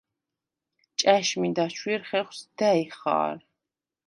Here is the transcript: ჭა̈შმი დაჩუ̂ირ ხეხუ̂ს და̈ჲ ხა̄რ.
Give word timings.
ჭა̈შმი 0.99 1.49
დაჩუ̂ირ 1.55 2.01
ხეხუ̂ს 2.09 2.39
და̈ჲ 2.57 2.85
ხა̄რ. 2.99 3.37